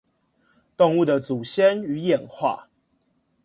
[0.77, 2.69] 動物的祖先與演化